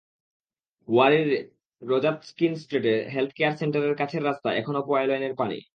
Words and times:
ওয়ারীর 0.87 1.29
রযাত 1.81 2.17
ঙ্কিন 2.29 2.53
স্ট্রিটে 2.55 2.93
health 3.13 3.31
care 3.33 3.55
সেন্টারের 3.57 3.95
কাছের 3.95 4.25
রাস্তায় 4.25 4.57
এখনো 4.57 4.79
পয়োলাইনের 4.81 5.33
পানি। 5.35 5.57